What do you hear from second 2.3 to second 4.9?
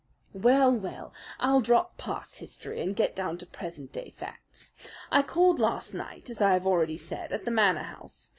history and get down to present day facts.